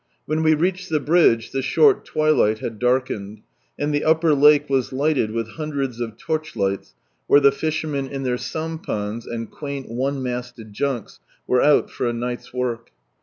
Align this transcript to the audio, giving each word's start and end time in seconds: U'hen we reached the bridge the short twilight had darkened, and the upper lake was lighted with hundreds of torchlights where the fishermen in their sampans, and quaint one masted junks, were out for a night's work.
U'hen 0.27 0.43
we 0.43 0.55
reached 0.55 0.89
the 0.89 0.99
bridge 0.99 1.51
the 1.51 1.61
short 1.61 2.03
twilight 2.05 2.57
had 2.57 2.79
darkened, 2.79 3.43
and 3.77 3.93
the 3.93 4.03
upper 4.03 4.33
lake 4.33 4.67
was 4.67 4.91
lighted 4.91 5.29
with 5.29 5.47
hundreds 5.49 5.99
of 5.99 6.17
torchlights 6.17 6.95
where 7.27 7.39
the 7.39 7.51
fishermen 7.51 8.07
in 8.07 8.23
their 8.23 8.39
sampans, 8.39 9.27
and 9.27 9.51
quaint 9.51 9.91
one 9.91 10.23
masted 10.23 10.73
junks, 10.73 11.19
were 11.45 11.61
out 11.61 11.91
for 11.91 12.07
a 12.07 12.13
night's 12.13 12.51
work. 12.51 12.89